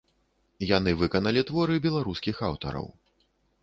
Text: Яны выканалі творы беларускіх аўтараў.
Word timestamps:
Яны 0.77 0.95
выканалі 1.03 1.45
творы 1.51 1.79
беларускіх 1.87 2.45
аўтараў. 2.53 2.95